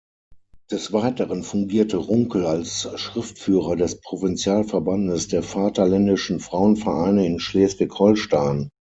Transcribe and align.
Des 0.71 0.93
Weiteren 0.93 1.43
fungierte 1.43 1.97
Runkel 1.97 2.47
als 2.47 2.89
Schriftführer 2.99 3.75
des 3.75 4.01
Provinzialverbandes 4.01 5.27
der 5.27 5.43
vaterländischen 5.43 6.39
Frauenvereine 6.39 7.23
in 7.23 7.39
Schleswig-Holstein. 7.39 8.69